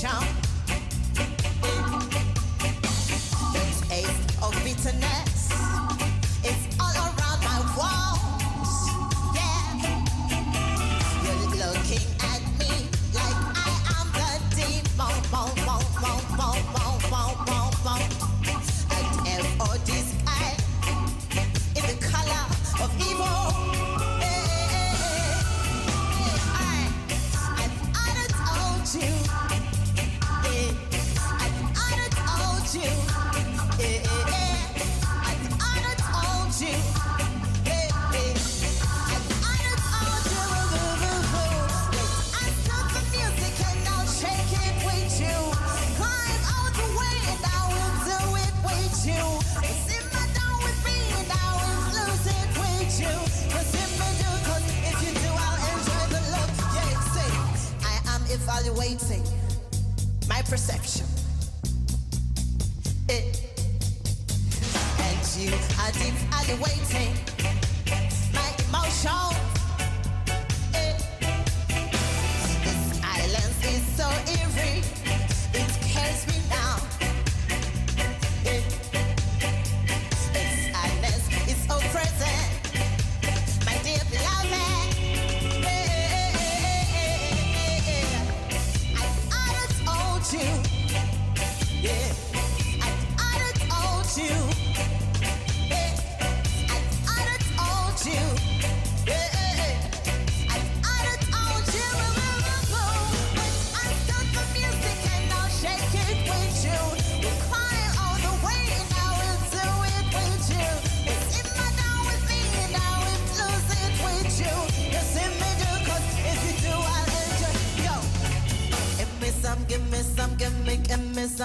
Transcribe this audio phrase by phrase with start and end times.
[0.00, 0.39] shout.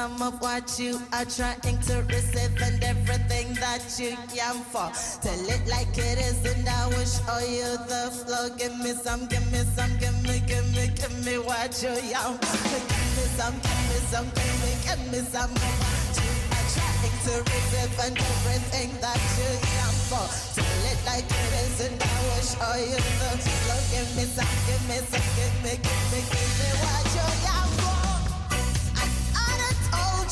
[0.05, 4.93] some of what you are trying to receive and everything that you yam for.
[5.25, 8.53] Tell it like it is, and I wish all you the flow.
[8.55, 12.37] Give me some, give me some, give me, give me, give me what you yam.
[12.37, 12.85] Give
[13.17, 17.17] me some, give me some, give me, give me some of what you are trying
[17.25, 20.27] to receive and everything that you yam for.
[20.53, 23.81] Tell it like it is, and I wish all you the flow.
[23.89, 27.14] Give me some, give me some, give me, give me, give me what you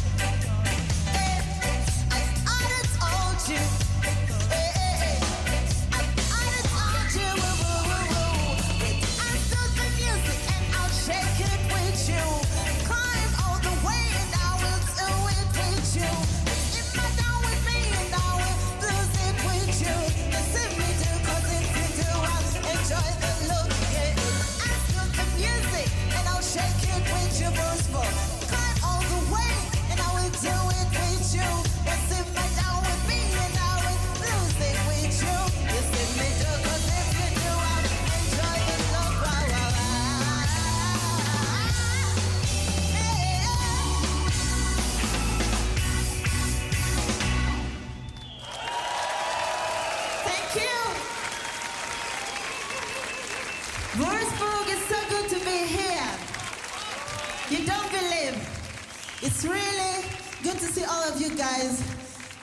[60.70, 61.82] see all of you guys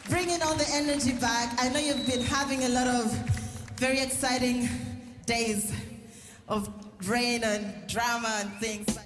[0.10, 1.56] bringing all the energy back.
[1.62, 3.10] I know you've been having a lot of
[3.78, 4.68] very exciting
[5.26, 5.72] days
[6.50, 6.68] of
[7.08, 8.98] rain and drama and things.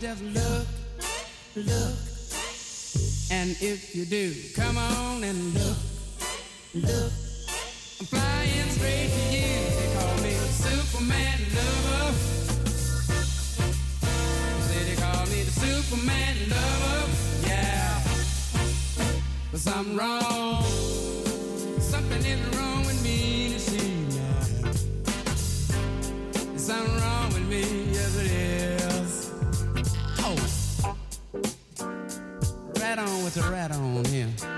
[0.00, 0.66] to just look,
[1.56, 1.94] look.
[3.30, 5.76] And if you do, come on and look,
[6.74, 7.05] look.
[32.86, 34.32] hat on with the rat on him.
[34.40, 34.55] Yeah.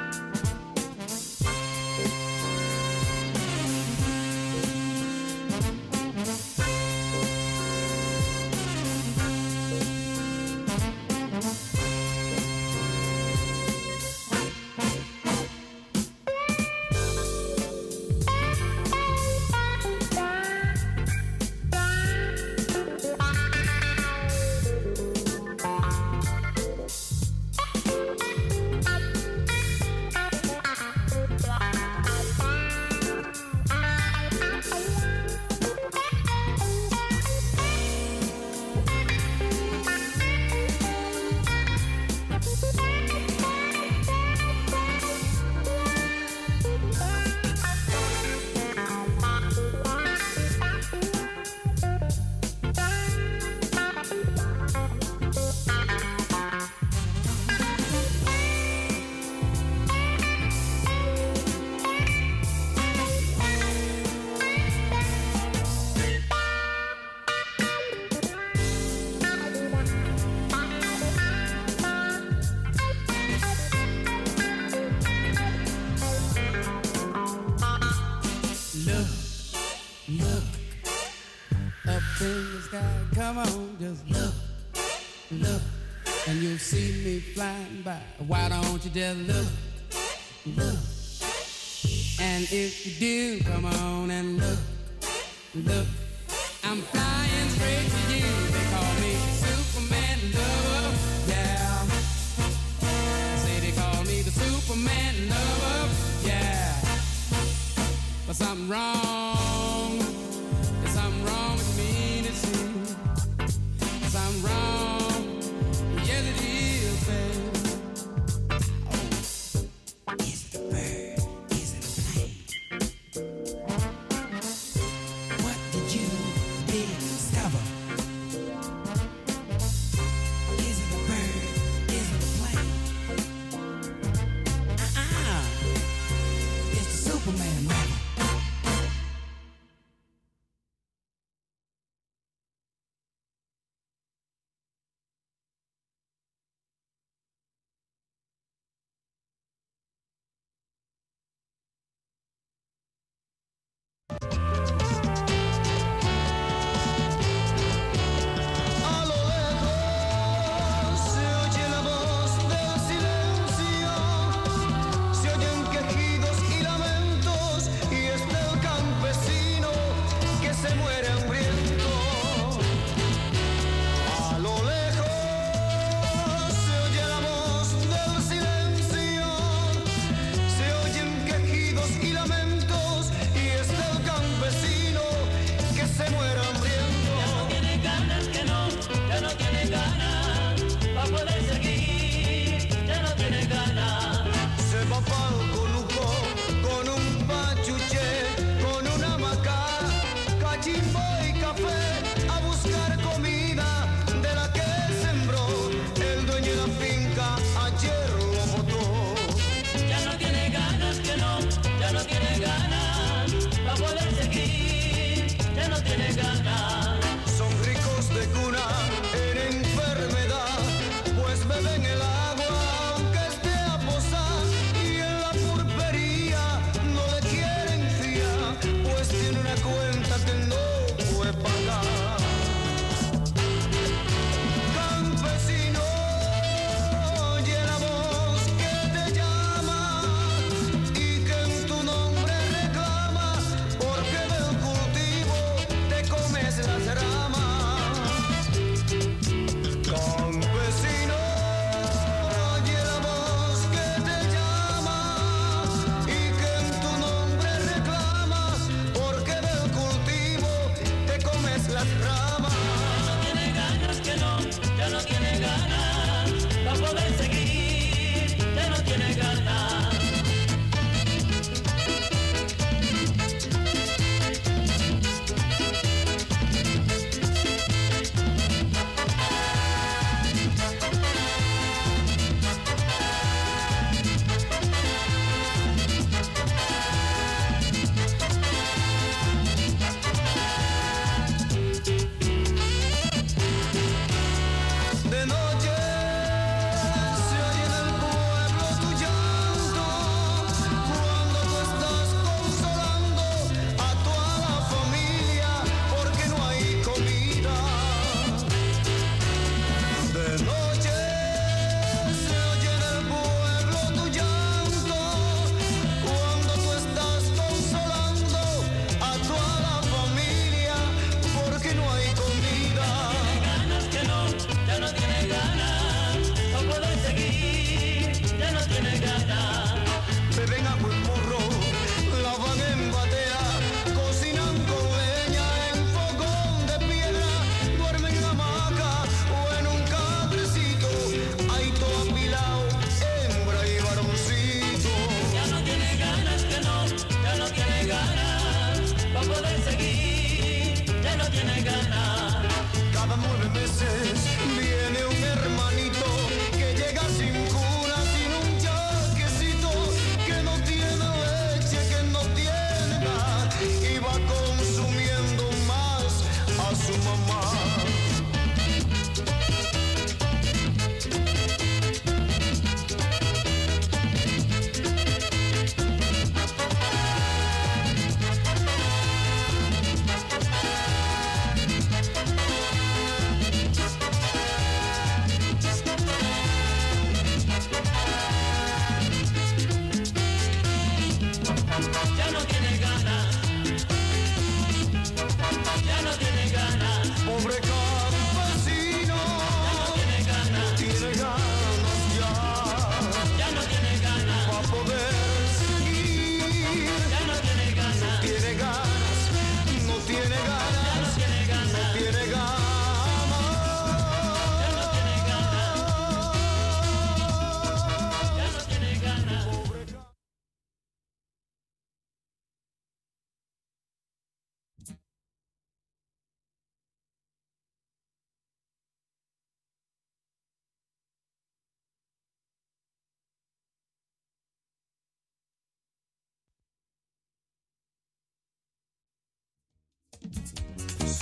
[108.29, 109.48] but something wrong.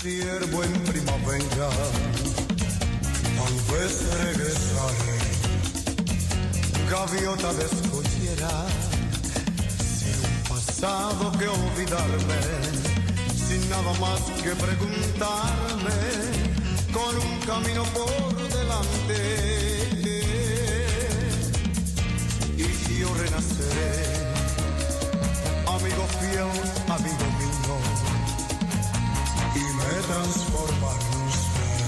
[0.00, 1.68] siervo en primavera,
[3.36, 3.92] tal vez
[4.24, 5.18] regresaré,
[6.90, 8.66] gaviota descollera,
[9.78, 12.40] sin un pasado que olvidarme,
[13.34, 15.98] sin nada más que preguntarme,
[16.92, 19.18] con un camino por delante.
[22.56, 23.92] Y yo renaceré,
[25.66, 26.50] amigo fiel,
[26.88, 28.05] amigo mío
[29.56, 31.84] y me transforma en usted,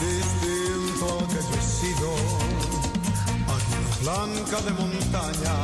[0.00, 2.10] distinto que yo he sido,
[3.54, 5.56] águila blanca de montaña,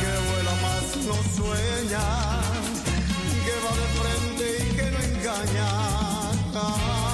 [0.00, 2.06] que vuela más no sueña,
[3.44, 7.09] que va de frente y que no engaña.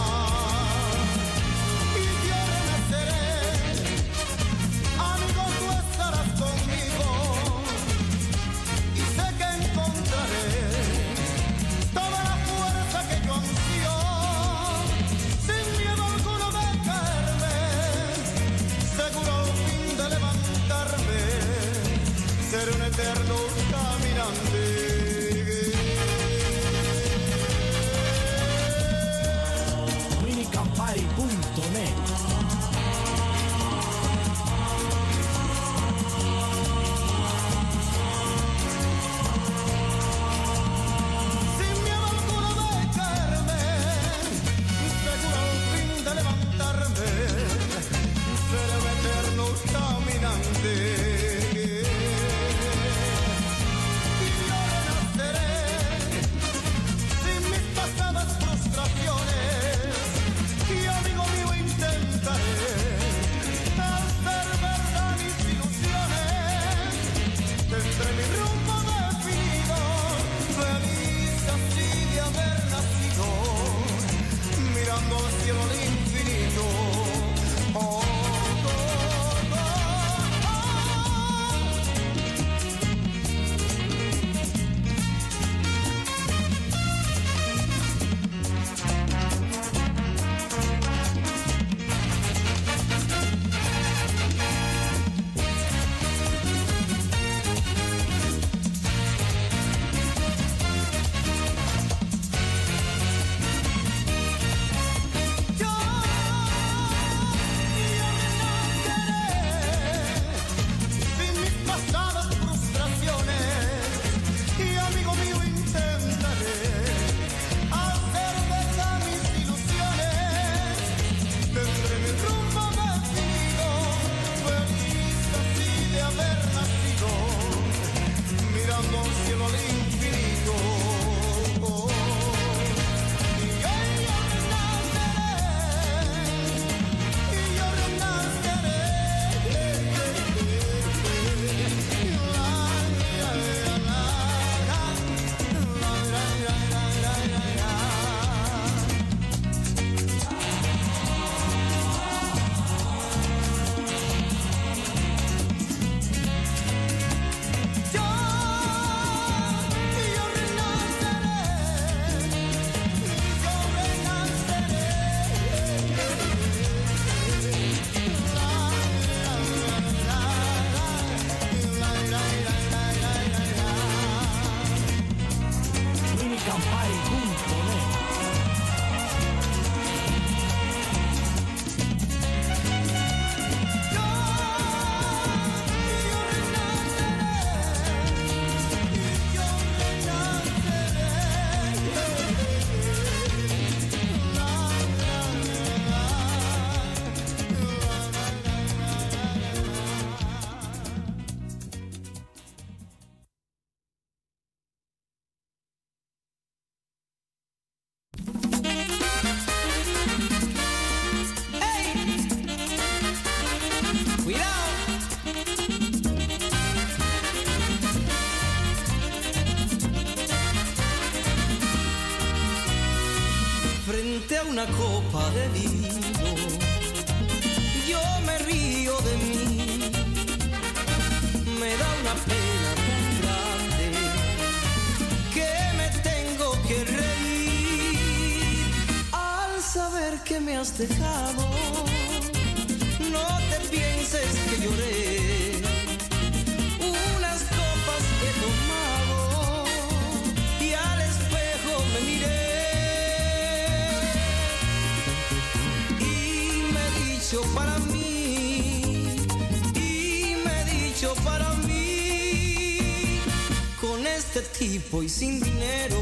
[264.61, 266.01] Y sin dinero,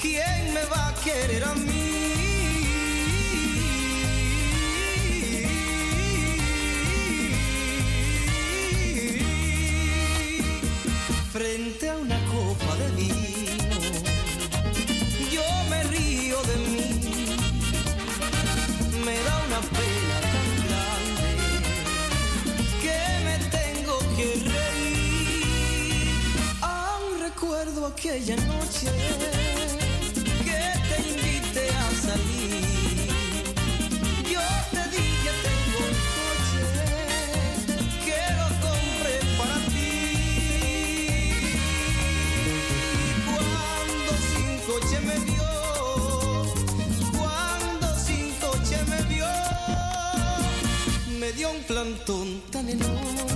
[0.00, 1.91] ¿quién me va a querer a mí?
[27.92, 28.86] Aquella noche
[30.46, 33.08] que te invité a salir.
[34.32, 36.66] Yo te dije tengo un coche
[38.06, 39.96] que lo compré para ti.
[43.28, 45.50] Cuando sin coche me vio
[47.18, 49.32] cuando sin coche me vio,
[51.20, 53.31] me dio un plantón tan enorme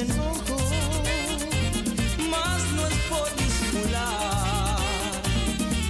[0.00, 0.56] enojo,
[2.30, 4.78] más no es por disimular.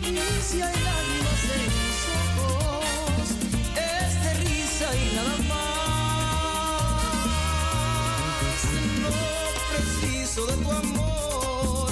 [0.02, 3.26] Y si hay lágrimas en mis ojos,
[3.74, 5.76] es de risa y nada más.
[9.02, 9.12] No
[9.72, 11.90] preciso de tu amor.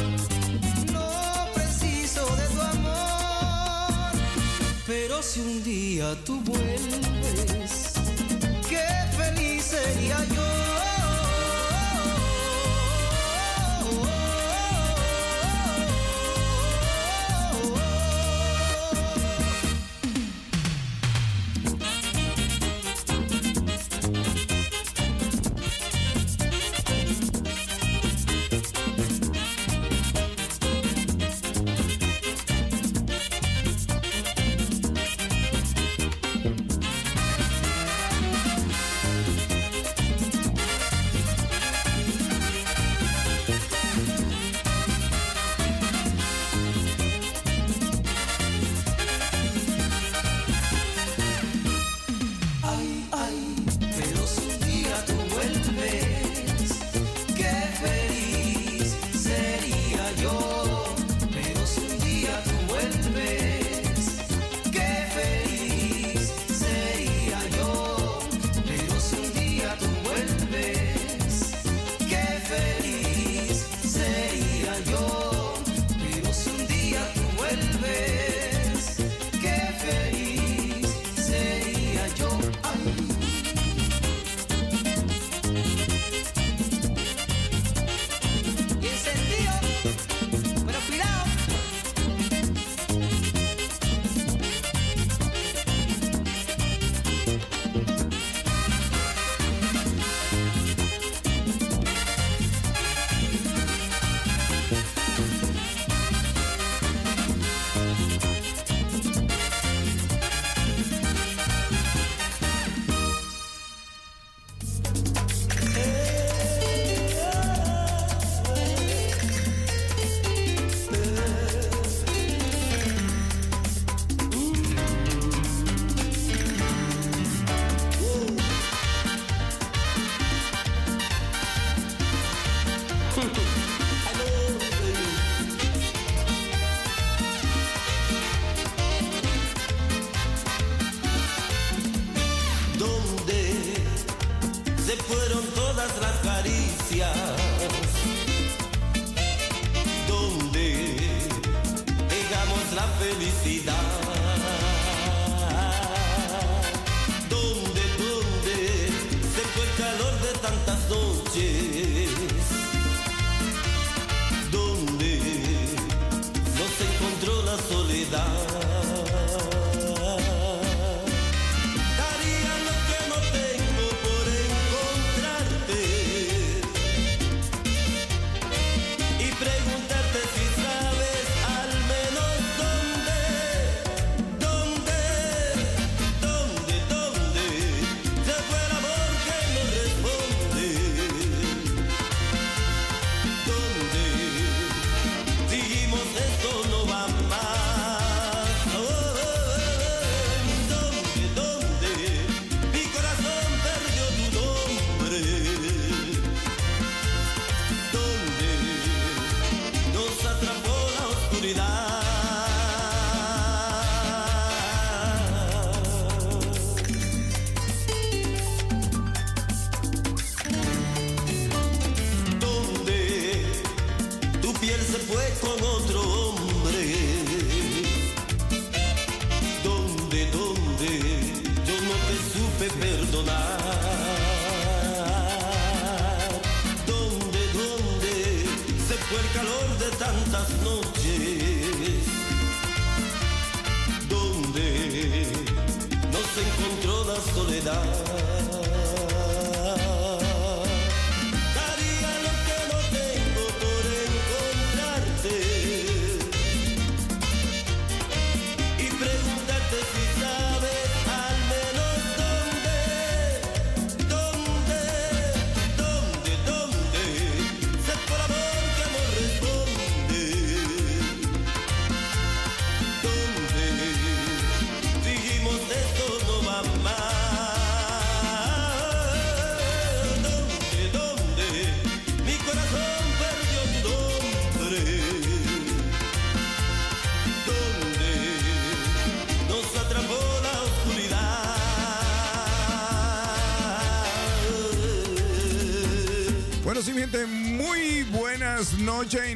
[0.92, 1.08] No
[1.54, 4.12] preciso de tu amor,
[4.86, 7.94] pero si un día tú vuelves,
[8.68, 10.63] qué feliz sería yo.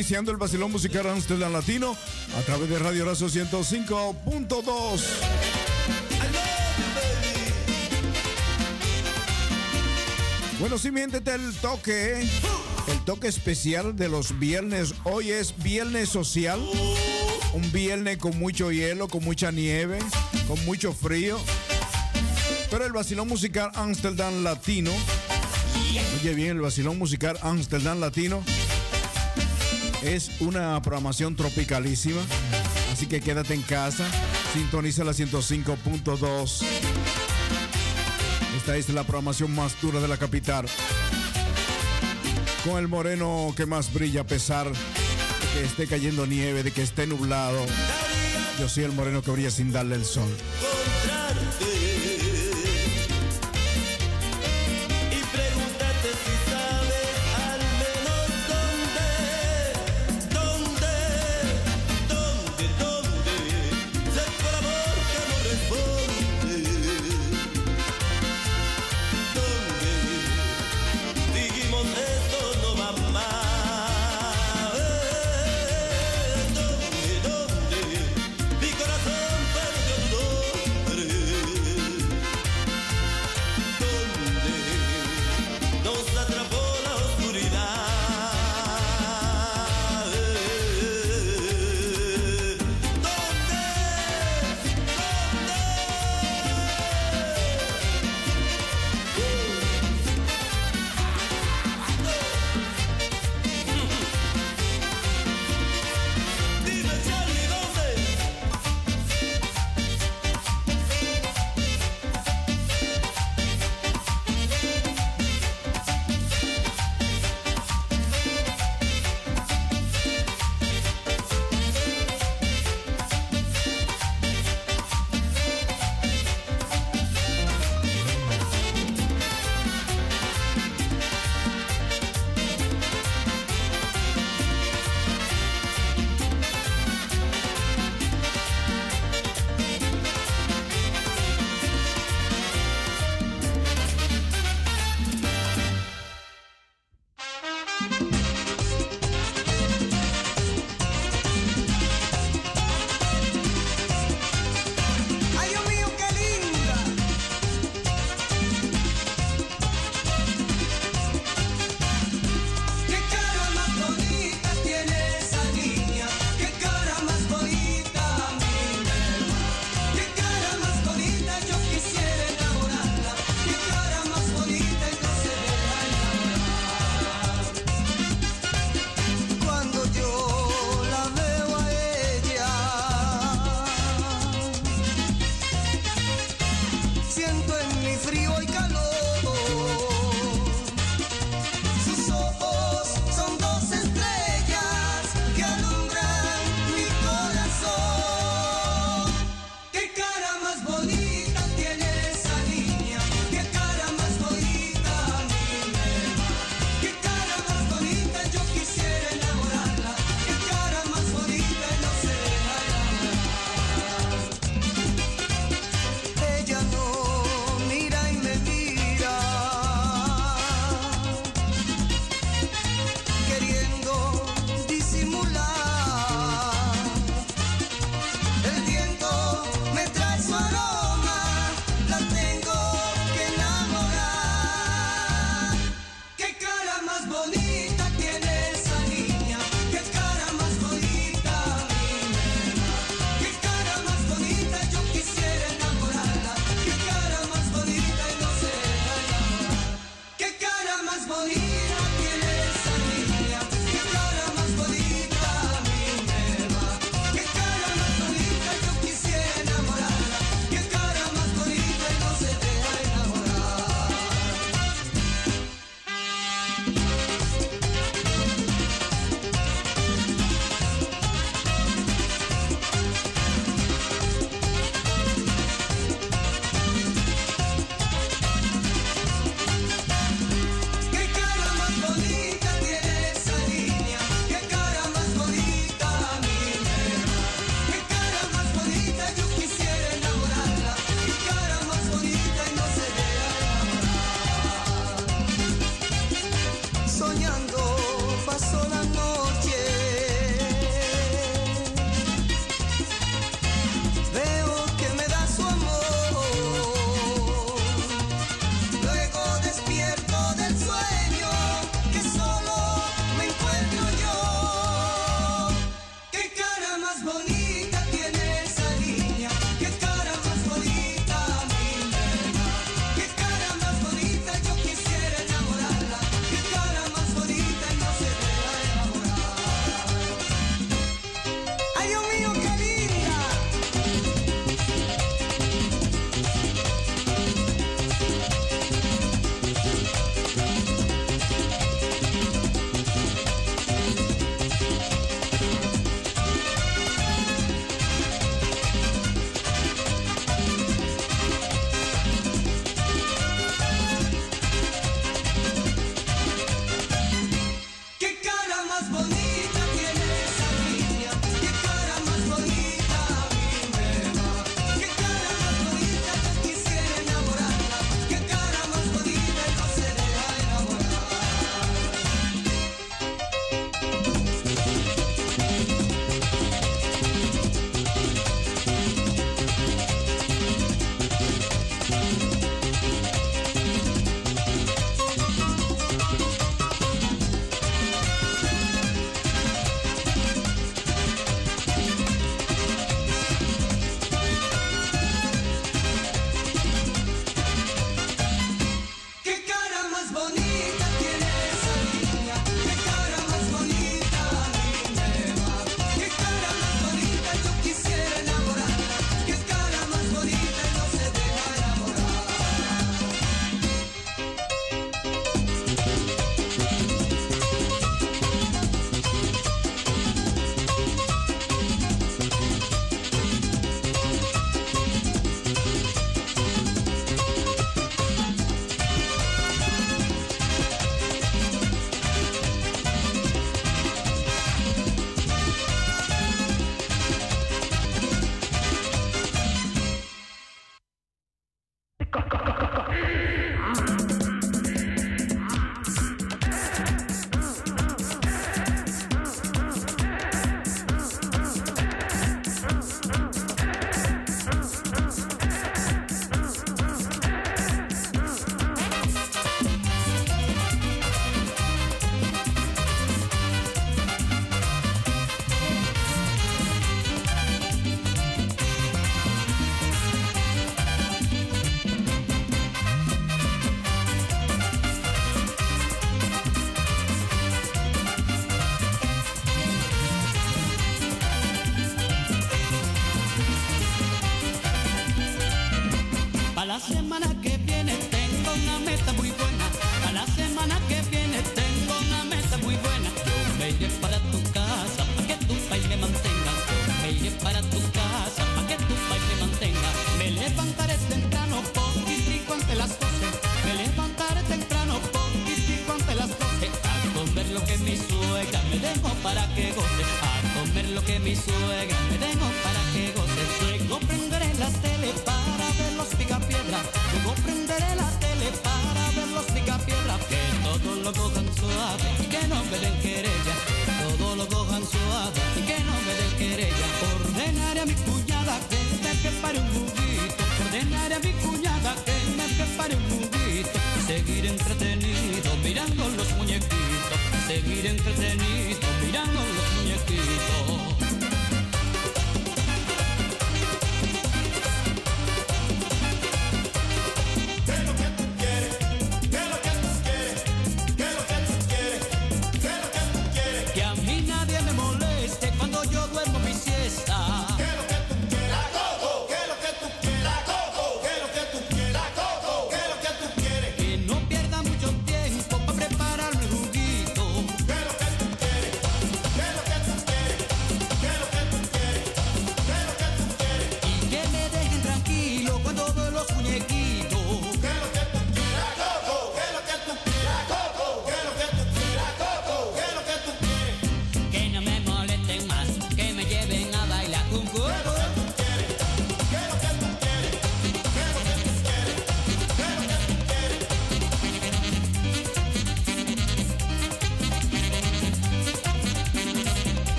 [0.00, 1.94] Iniciando el vacilón musical Amsterdam Latino
[2.34, 5.00] a través de Radio Razo 105.2.
[10.58, 14.94] Bueno, sí, mi gente, este es el toque, el toque especial de los viernes.
[15.04, 16.58] Hoy es viernes social,
[17.52, 19.98] un viernes con mucho hielo, con mucha nieve,
[20.48, 21.38] con mucho frío.
[22.70, 24.92] Pero el vacilón musical Amsterdam Latino
[26.20, 28.42] Oye bien, el vacilón musical Amsterdam Latino
[30.02, 32.20] es una programación tropicalísima.
[32.92, 34.06] Así que quédate en casa,
[34.52, 36.62] sintoniza la 105.2.
[38.56, 40.66] Esta es la programación más dura de la capital.
[42.64, 44.78] Con el moreno que más brilla a pesar de
[45.54, 47.64] que esté cayendo nieve, de que esté nublado.
[48.58, 50.28] Yo soy el moreno que brilla sin darle el sol.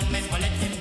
[0.00, 0.75] no me moleste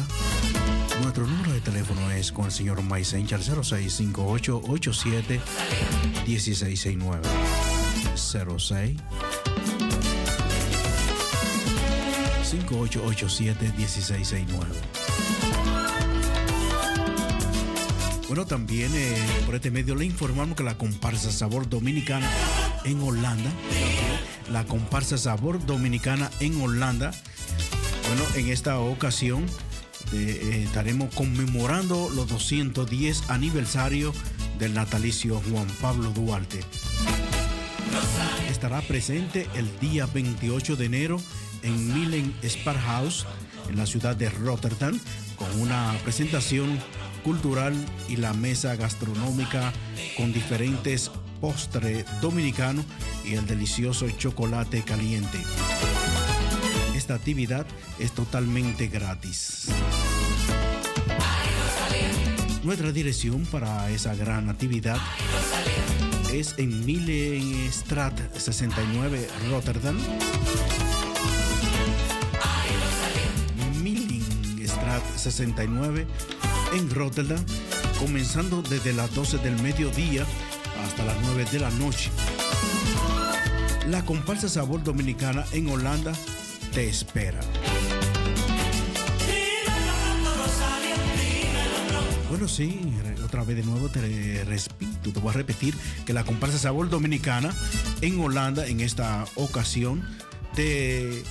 [1.01, 5.41] nuestro número de teléfono es con el señor Maisencha al 065887
[6.27, 7.21] 1669.
[8.15, 8.97] 06
[12.43, 14.65] 5887 1669.
[18.27, 22.29] Bueno, también eh, por este medio le informamos que la comparsa Sabor Dominicana
[22.85, 23.51] en Holanda,
[24.49, 27.11] la comparsa Sabor Dominicana en Holanda,
[28.07, 29.45] bueno, en esta ocasión
[30.13, 34.13] eh, estaremos conmemorando los 210 aniversario
[34.59, 36.59] del natalicio Juan Pablo Duarte.
[38.49, 41.21] Estará presente el día 28 de enero
[41.63, 43.25] en Milen Spar House,
[43.69, 44.99] en la ciudad de Rotterdam,
[45.35, 46.79] con una presentación
[47.23, 47.73] cultural
[48.07, 49.71] y la mesa gastronómica
[50.17, 52.85] con diferentes postres dominicanos
[53.25, 55.39] y el delicioso chocolate caliente.
[56.95, 57.65] Esta actividad
[57.99, 59.69] es totalmente gratis.
[62.71, 64.95] Nuestra dirección para esa gran actividad
[66.31, 69.97] es en Milenstrat 69 Rotterdam.
[73.83, 76.07] Milenstrat 69
[76.73, 77.43] en Rotterdam,
[77.99, 80.25] comenzando desde las 12 del mediodía
[80.85, 82.09] hasta las 9 de la noche.
[83.89, 86.13] La comparsa Sabor Dominicana en Holanda
[86.73, 87.41] te espera.
[92.31, 92.79] Bueno, sí,
[93.25, 95.75] otra vez de nuevo te repito, te voy a repetir
[96.05, 97.53] que la comparsa Sabor Dominicana
[97.99, 100.01] en Holanda en esta ocasión
[100.55, 101.23] te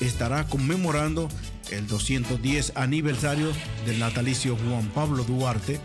[0.00, 1.28] estará conmemorando
[1.70, 3.52] el 210 aniversario
[3.86, 5.78] del natalicio Juan Pablo Duarte.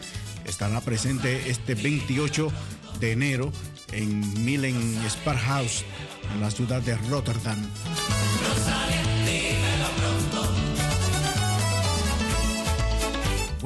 [0.45, 2.51] Estará presente este 28
[2.99, 3.51] de enero
[3.91, 5.85] en Milen Spar House,
[6.33, 7.59] en la ciudad de Rotterdam.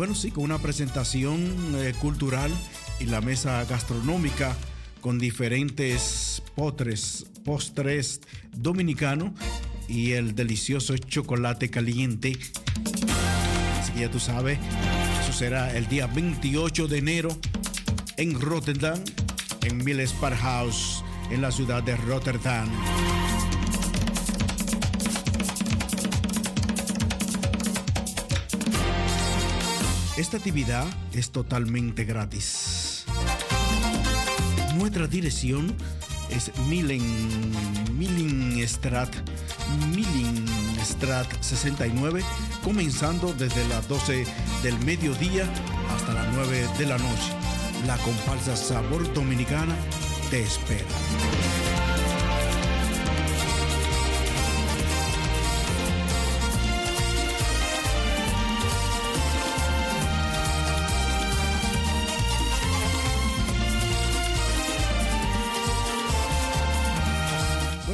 [0.02, 2.50] Bueno, sí, con una presentación eh, cultural
[3.00, 4.58] y la mesa gastronómica
[5.00, 8.20] con diferentes potres, postres
[8.52, 9.30] dominicanos
[9.88, 12.36] y el delicioso chocolate caliente.
[13.80, 14.58] Así que ya tú sabes,
[15.22, 17.38] eso será el día 28 de enero
[18.18, 19.00] en Rotterdam,
[19.62, 22.68] en Millespar House, en la ciudad de Rotterdam.
[30.22, 33.06] Esta actividad es totalmente gratis.
[34.76, 35.76] Nuestra dirección
[36.30, 37.02] es Milen,
[37.98, 39.12] Milenstrat,
[39.96, 42.22] Milenstrat 69,
[42.64, 44.28] comenzando desde las 12
[44.62, 45.52] del mediodía
[45.90, 47.34] hasta las 9 de la noche.
[47.88, 49.76] La comparsa Sabor Dominicana
[50.30, 50.86] te espera.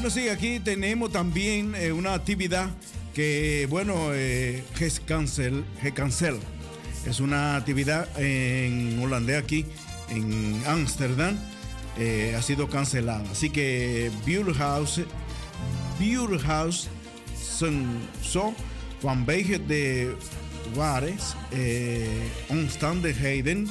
[0.08, 2.70] Bueno, sí, aquí tenemos también eh, una actividad
[3.14, 4.64] que, bueno, eh,
[5.06, 6.40] Cancel, Cancel.
[7.06, 9.66] Es una actividad en holandés aquí,
[10.08, 11.36] en Ámsterdam.
[11.98, 13.30] eh, ha sido cancelada.
[13.30, 15.02] Así que Buurhouse,
[16.00, 16.88] Buurhouse
[17.38, 18.56] son, son
[19.04, 20.16] vanwege de
[20.74, 22.08] Wares, eh,
[22.50, 23.68] omstandigheden,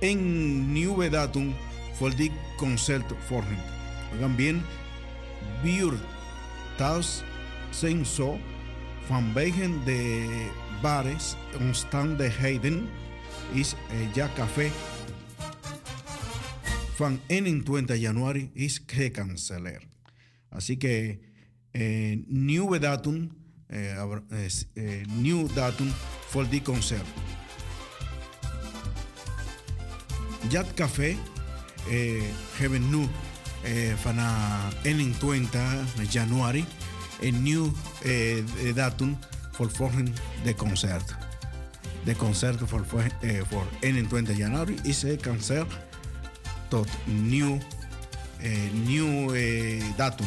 [0.00, 1.54] en nieuwe datum
[1.92, 3.58] voor die concert volgen.
[4.12, 4.62] Oigan bien,
[5.62, 5.94] Biur
[6.76, 7.22] thuis
[7.70, 8.38] zijn zo
[9.06, 10.26] vanwege de
[10.82, 12.88] bares omstandigheden
[13.52, 13.74] is
[14.14, 14.70] ja café
[16.94, 19.86] van 21 januari is gecanceleerd.
[20.50, 21.18] Así que
[21.70, 23.30] eh, nieuwe datum,
[23.66, 24.00] eh,
[24.74, 25.92] eh, datum
[26.28, 27.06] voor die concert.
[30.48, 31.16] Jat Café
[31.88, 32.22] eh,
[32.56, 33.06] hebben nu
[33.62, 34.18] eh, van
[34.82, 36.64] 21 januari
[37.20, 39.18] een nieuw eh, datum
[39.52, 40.10] voor volgende
[40.44, 41.14] de concert.
[42.04, 42.84] De concert voor,
[43.20, 45.72] eh, voor 21 januari is gecanceld
[46.68, 47.58] tot nieuw,
[48.38, 48.50] eh,
[48.84, 50.26] nieuw eh, datum.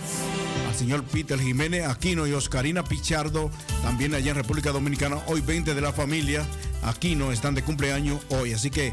[0.68, 3.52] al señor Peter Jiménez Aquino y Oscarina Pichardo,
[3.82, 6.44] también allá en República Dominicana, hoy 20 de la familia
[6.82, 8.54] Aquino están de cumpleaños hoy.
[8.54, 8.92] Así que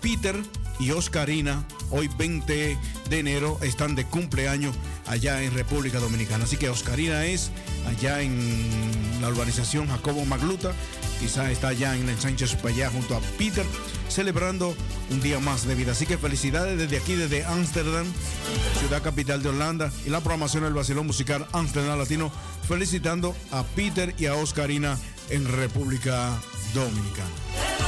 [0.00, 0.34] Peter
[0.78, 2.78] y Oscarina, hoy 20
[3.08, 4.74] de enero, están de cumpleaños
[5.06, 6.44] allá en República Dominicana.
[6.44, 7.50] Así que Oscarina es
[7.86, 10.72] allá en la urbanización Jacobo Magluta,
[11.20, 13.64] quizá está allá en el Sánchez Payá junto a Peter,
[14.08, 14.74] celebrando
[15.10, 15.92] un día más de vida.
[15.92, 18.06] Así que felicidades desde aquí, desde Ámsterdam,
[18.78, 22.30] ciudad capital de Holanda, y la programación del Vacilón Musical Ámsterdam Latino,
[22.68, 24.98] felicitando a Peter y a Oscarina
[25.30, 26.38] en República
[26.74, 27.85] Dominicana.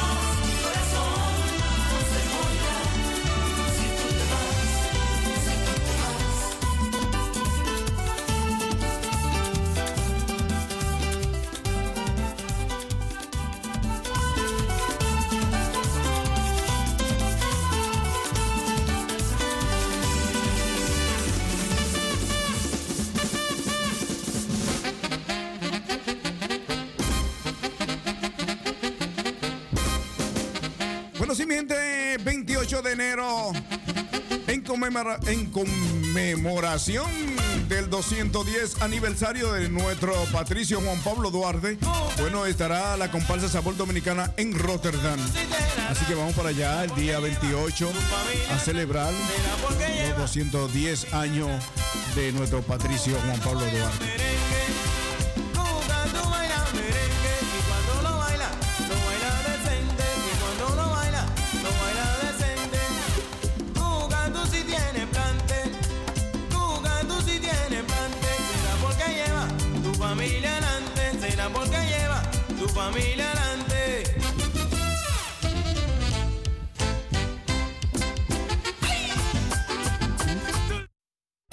[37.69, 41.77] Del 210 aniversario de nuestro Patricio Juan Pablo Duarte,
[42.21, 45.19] bueno, estará la comparsa Sabor Dominicana en Rotterdam.
[45.91, 47.91] Así que vamos para allá el día 28
[48.55, 49.13] a celebrar
[50.09, 51.51] los 210 años
[52.15, 54.18] de nuestro Patricio Juan Pablo Duarte.